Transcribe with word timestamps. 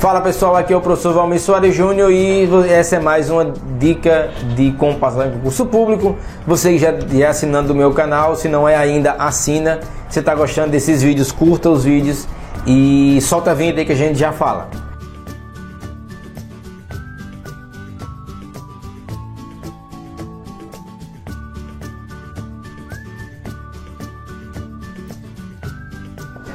Fala 0.00 0.22
pessoal, 0.22 0.56
aqui 0.56 0.72
é 0.72 0.76
o 0.76 0.80
professor 0.80 1.12
Valmir 1.12 1.38
Soares 1.38 1.74
Júnior 1.74 2.10
e 2.10 2.48
essa 2.70 2.96
é 2.96 2.98
mais 2.98 3.28
uma 3.28 3.52
dica 3.78 4.30
de 4.56 4.72
como 4.72 4.98
passar 4.98 5.26
em 5.26 5.32
concurso 5.32 5.66
público. 5.66 6.16
Você 6.46 6.78
já 6.78 6.88
é 6.88 7.26
assinando 7.26 7.74
o 7.74 7.76
meu 7.76 7.92
canal, 7.92 8.34
se 8.34 8.48
não 8.48 8.66
é 8.66 8.74
ainda, 8.74 9.12
assina. 9.18 9.78
Se 10.08 10.20
está 10.20 10.34
gostando 10.34 10.70
desses 10.70 11.02
vídeos, 11.02 11.30
curta 11.30 11.68
os 11.68 11.84
vídeos 11.84 12.26
e 12.66 13.18
solta 13.20 13.50
a 13.50 13.54
vinheta 13.54 13.80
aí 13.80 13.84
que 13.84 13.92
a 13.92 13.94
gente 13.94 14.18
já 14.18 14.32
fala. 14.32 14.70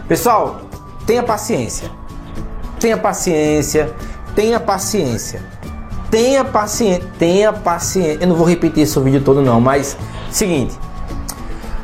Pessoal, 0.08 0.62
tenha 1.06 1.22
paciência. 1.22 2.05
Tenha 2.86 2.98
paciência, 2.98 3.90
tenha 4.36 4.60
paciência. 4.60 5.42
Tenha 6.12 6.46
paciência, 6.46 7.04
tenha 7.18 7.52
paciência. 7.52 8.20
Eu 8.22 8.28
não 8.28 8.36
vou 8.36 8.46
repetir 8.46 8.84
esse 8.84 9.00
vídeo 9.00 9.22
todo 9.22 9.42
não, 9.42 9.60
mas 9.60 9.98
seguinte, 10.30 10.78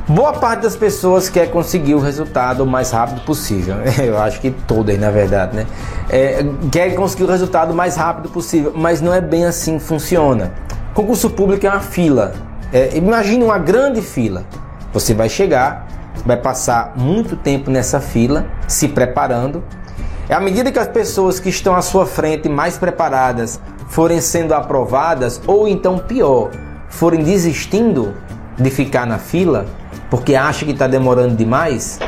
Boa 0.07 0.33
parte 0.33 0.61
das 0.61 0.75
pessoas 0.75 1.27
quer 1.27 1.49
conseguir 1.49 1.95
o 1.95 1.99
resultado 1.99 2.63
o 2.63 2.67
mais 2.67 2.91
rápido 2.91 3.21
possível. 3.21 3.77
Eu 3.97 4.19
acho 4.19 4.39
que 4.39 4.51
todas, 4.51 4.99
na 4.99 5.09
verdade, 5.09 5.55
né? 5.55 5.65
É, 6.07 6.45
quer 6.71 6.93
conseguir 6.93 7.23
o 7.23 7.27
resultado 7.27 7.71
o 7.71 7.75
mais 7.75 7.95
rápido 7.95 8.29
possível, 8.29 8.71
mas 8.75 9.01
não 9.01 9.11
é 9.11 9.21
bem 9.21 9.45
assim 9.45 9.79
que 9.79 9.83
funciona. 9.83 10.53
Concurso 10.93 11.31
público 11.31 11.65
é 11.65 11.69
uma 11.69 11.79
fila. 11.79 12.33
É, 12.71 12.95
imagine 12.95 13.43
uma 13.43 13.57
grande 13.57 14.03
fila. 14.03 14.43
Você 14.93 15.15
vai 15.15 15.29
chegar, 15.29 15.87
vai 16.25 16.37
passar 16.37 16.93
muito 16.95 17.35
tempo 17.35 17.71
nessa 17.71 17.99
fila, 17.99 18.45
se 18.67 18.87
preparando, 18.87 19.63
à 20.29 20.39
medida 20.39 20.71
que 20.71 20.79
as 20.79 20.87
pessoas 20.87 21.39
que 21.39 21.49
estão 21.49 21.75
à 21.75 21.81
sua 21.81 22.05
frente 22.05 22.47
mais 22.47 22.77
preparadas 22.77 23.59
forem 23.89 24.21
sendo 24.21 24.53
aprovadas, 24.53 25.41
ou 25.45 25.67
então 25.67 25.97
pior, 25.97 26.49
forem 26.89 27.23
desistindo 27.23 28.13
de 28.57 28.69
ficar 28.69 29.05
na 29.05 29.17
fila, 29.17 29.65
porque 30.09 30.35
acha 30.35 30.65
que 30.65 30.71
está 30.71 30.87
demorando 30.87 31.35
demais, 31.35 31.99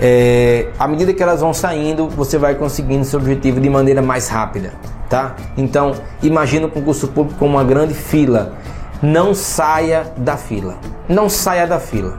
é, 0.00 0.68
à 0.78 0.86
medida 0.86 1.12
que 1.12 1.22
elas 1.22 1.40
vão 1.40 1.52
saindo, 1.52 2.08
você 2.08 2.38
vai 2.38 2.54
conseguindo 2.54 3.04
seu 3.04 3.18
objetivo 3.18 3.60
de 3.60 3.68
maneira 3.68 4.00
mais 4.00 4.28
rápida, 4.28 4.72
tá? 5.08 5.34
Então, 5.56 5.92
imagina 6.22 6.66
o 6.66 6.70
concurso 6.70 7.08
público 7.08 7.38
como 7.38 7.56
uma 7.56 7.64
grande 7.64 7.94
fila. 7.94 8.54
Não 9.02 9.34
saia 9.34 10.12
da 10.16 10.36
fila. 10.36 10.76
Não 11.08 11.28
saia 11.28 11.66
da 11.66 11.80
fila. 11.80 12.18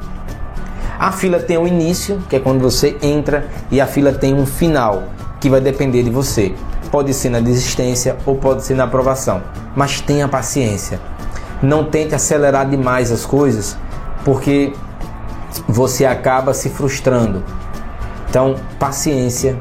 A 0.99 1.13
fila 1.13 1.39
tem 1.39 1.57
um 1.57 1.65
início, 1.65 2.21
que 2.29 2.35
é 2.35 2.39
quando 2.41 2.59
você 2.59 2.97
entra, 3.01 3.47
e 3.71 3.79
a 3.79 3.87
fila 3.87 4.11
tem 4.11 4.33
um 4.33 4.45
final 4.45 5.03
que 5.39 5.49
vai 5.49 5.61
depender 5.61 6.03
de 6.03 6.09
você. 6.09 6.53
Pode 6.91 7.13
ser 7.13 7.29
na 7.29 7.39
desistência 7.39 8.17
ou 8.25 8.35
pode 8.35 8.65
ser 8.65 8.73
na 8.73 8.83
aprovação. 8.83 9.41
Mas 9.73 10.01
tenha 10.01 10.27
paciência. 10.27 10.99
Não 11.63 11.85
tente 11.85 12.13
acelerar 12.13 12.69
demais 12.69 13.13
as 13.13 13.25
coisas, 13.25 13.77
porque 14.25 14.73
você 15.69 16.05
acaba 16.05 16.53
se 16.53 16.69
frustrando. 16.69 17.45
Então, 18.29 18.57
paciência, 18.77 19.57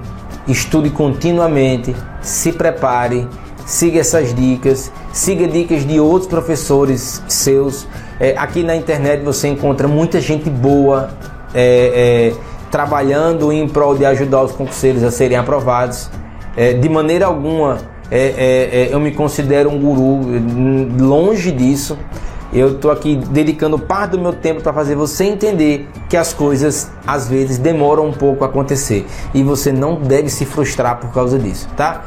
estude 0.48 0.90
continuamente, 0.90 1.94
se 2.20 2.50
prepare, 2.50 3.28
siga 3.64 4.00
essas 4.00 4.34
dicas, 4.34 4.90
siga 5.12 5.46
dicas 5.46 5.86
de 5.86 6.00
outros 6.00 6.28
professores 6.28 7.22
seus. 7.28 7.86
É, 8.20 8.34
aqui 8.36 8.62
na 8.62 8.74
internet 8.74 9.22
você 9.22 9.48
encontra 9.48 9.86
muita 9.86 10.20
gente 10.20 10.48
boa. 10.50 11.10
É, 11.54 12.32
é, 12.34 12.58
trabalhando 12.70 13.50
em 13.52 13.66
prol 13.66 13.96
de 13.96 14.04
ajudar 14.04 14.42
os 14.42 14.52
concurseiros 14.52 15.02
a 15.02 15.10
serem 15.10 15.36
aprovados. 15.36 16.10
É, 16.56 16.72
de 16.72 16.88
maneira 16.88 17.26
alguma 17.26 17.78
é, 18.10 18.88
é, 18.88 18.88
eu 18.90 19.00
me 19.00 19.12
considero 19.12 19.70
um 19.70 19.78
guru, 19.78 20.20
longe 20.98 21.52
disso. 21.52 21.98
Eu 22.50 22.72
estou 22.72 22.90
aqui 22.90 23.16
dedicando 23.16 23.78
parte 23.78 24.12
do 24.12 24.18
meu 24.18 24.32
tempo 24.32 24.62
para 24.62 24.72
fazer 24.72 24.94
você 24.94 25.24
entender 25.24 25.86
que 26.08 26.16
as 26.16 26.32
coisas 26.32 26.90
às 27.06 27.28
vezes 27.28 27.58
demoram 27.58 28.06
um 28.06 28.12
pouco 28.12 28.42
a 28.42 28.46
acontecer 28.46 29.06
e 29.34 29.42
você 29.42 29.70
não 29.70 29.96
deve 29.96 30.30
se 30.30 30.46
frustrar 30.46 30.98
por 30.98 31.12
causa 31.12 31.38
disso, 31.38 31.68
tá? 31.76 32.04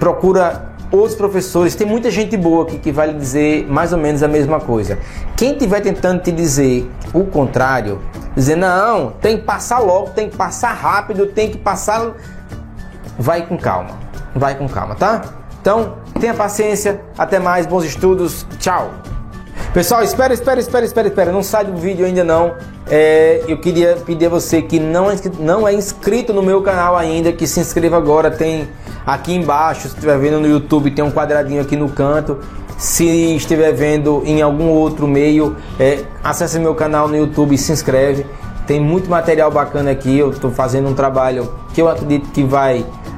Procura 0.00 0.72
outros 0.90 1.14
professores, 1.14 1.74
tem 1.74 1.86
muita 1.86 2.10
gente 2.10 2.36
boa 2.36 2.64
aqui 2.64 2.78
que 2.78 2.92
vai 2.92 3.08
lhe 3.08 3.18
dizer 3.18 3.66
mais 3.68 3.92
ou 3.92 3.98
menos 3.98 4.22
a 4.22 4.28
mesma 4.28 4.60
coisa. 4.60 4.98
Quem 5.36 5.52
estiver 5.52 5.80
tentando 5.80 6.22
te 6.22 6.32
dizer 6.32 6.90
o 7.12 7.24
contrário, 7.24 8.00
dizer 8.34 8.56
não, 8.56 9.10
tem 9.10 9.38
que 9.38 9.44
passar 9.44 9.78
logo, 9.78 10.10
tem 10.10 10.28
que 10.28 10.36
passar 10.36 10.72
rápido, 10.72 11.26
tem 11.26 11.50
que 11.50 11.58
passar. 11.58 12.12
Vai 13.18 13.46
com 13.46 13.56
calma, 13.56 13.98
vai 14.34 14.54
com 14.56 14.68
calma, 14.68 14.94
tá? 14.94 15.22
Então, 15.60 15.96
tenha 16.20 16.34
paciência, 16.34 17.00
até 17.18 17.38
mais, 17.38 17.66
bons 17.66 17.84
estudos, 17.84 18.46
tchau! 18.58 19.07
Pessoal, 19.72 20.02
espera, 20.02 20.32
espera, 20.32 20.58
espera, 20.58 20.84
espera, 20.86 21.08
espera, 21.08 21.30
não 21.32 21.42
sai 21.42 21.66
do 21.66 21.76
vídeo 21.76 22.06
ainda 22.06 22.24
não. 22.24 22.54
É, 22.90 23.44
eu 23.46 23.58
queria 23.58 23.96
pedir 24.04 24.26
a 24.26 24.28
você 24.30 24.62
que 24.62 24.80
não 24.80 25.10
é, 25.10 25.16
não 25.38 25.68
é 25.68 25.74
inscrito 25.74 26.32
no 26.32 26.42
meu 26.42 26.62
canal 26.62 26.96
ainda, 26.96 27.32
que 27.32 27.46
se 27.46 27.60
inscreva 27.60 27.98
agora, 27.98 28.30
tem 28.30 28.66
aqui 29.04 29.34
embaixo, 29.34 29.82
se 29.82 29.88
estiver 29.88 30.18
vendo 30.18 30.40
no 30.40 30.48
YouTube, 30.48 30.90
tem 30.90 31.04
um 31.04 31.10
quadradinho 31.10 31.60
aqui 31.60 31.76
no 31.76 31.90
canto. 31.90 32.38
Se 32.78 33.04
estiver 33.36 33.72
vendo 33.72 34.22
em 34.24 34.40
algum 34.40 34.68
outro 34.68 35.06
meio, 35.06 35.54
é, 35.78 36.02
acesse 36.24 36.58
meu 36.58 36.74
canal 36.74 37.06
no 37.06 37.16
YouTube 37.16 37.54
e 37.54 37.58
se 37.58 37.70
inscreve. 37.70 38.24
Tem 38.66 38.80
muito 38.80 39.10
material 39.10 39.50
bacana 39.50 39.90
aqui, 39.90 40.18
eu 40.18 40.30
estou 40.30 40.50
fazendo 40.50 40.88
um 40.88 40.94
trabalho 40.94 41.52
que 41.74 41.82
eu 41.82 41.88
acredito 41.88 42.30
que 42.30 42.42
vai 42.42 42.86